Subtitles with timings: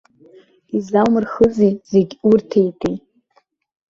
[0.77, 2.97] Излаумырхызеи, зегь урҭеитеи!